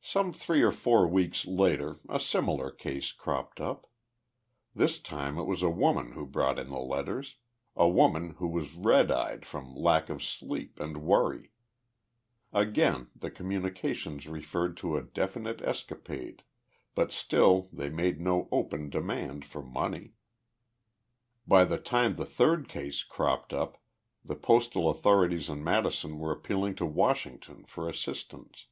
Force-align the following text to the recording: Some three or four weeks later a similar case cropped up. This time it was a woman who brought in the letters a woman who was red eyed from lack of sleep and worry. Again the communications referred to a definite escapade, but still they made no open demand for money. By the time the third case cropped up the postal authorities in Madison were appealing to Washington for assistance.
Some 0.00 0.32
three 0.32 0.60
or 0.62 0.72
four 0.72 1.06
weeks 1.06 1.46
later 1.46 1.94
a 2.08 2.18
similar 2.18 2.68
case 2.72 3.12
cropped 3.12 3.60
up. 3.60 3.86
This 4.74 4.98
time 4.98 5.38
it 5.38 5.44
was 5.44 5.62
a 5.62 5.70
woman 5.70 6.14
who 6.14 6.26
brought 6.26 6.58
in 6.58 6.68
the 6.68 6.80
letters 6.80 7.36
a 7.76 7.88
woman 7.88 8.30
who 8.38 8.48
was 8.48 8.74
red 8.74 9.12
eyed 9.12 9.46
from 9.46 9.76
lack 9.76 10.08
of 10.08 10.20
sleep 10.20 10.80
and 10.80 11.04
worry. 11.04 11.52
Again 12.52 13.10
the 13.14 13.30
communications 13.30 14.26
referred 14.26 14.76
to 14.78 14.96
a 14.96 15.02
definite 15.04 15.62
escapade, 15.62 16.42
but 16.96 17.12
still 17.12 17.68
they 17.72 17.88
made 17.88 18.20
no 18.20 18.48
open 18.50 18.90
demand 18.90 19.44
for 19.44 19.62
money. 19.62 20.14
By 21.46 21.64
the 21.66 21.78
time 21.78 22.16
the 22.16 22.26
third 22.26 22.68
case 22.68 23.04
cropped 23.04 23.52
up 23.52 23.80
the 24.24 24.34
postal 24.34 24.88
authorities 24.88 25.48
in 25.48 25.62
Madison 25.62 26.18
were 26.18 26.32
appealing 26.32 26.74
to 26.74 26.84
Washington 26.84 27.64
for 27.64 27.88
assistance. 27.88 28.66